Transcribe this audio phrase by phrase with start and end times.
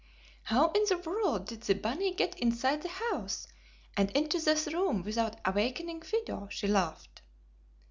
[0.41, 3.45] "How in the world did the bunny get inside the house
[3.95, 7.21] and into this room without awakening Fido?" she laughed.